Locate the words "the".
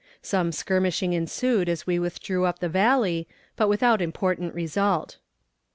2.57-2.67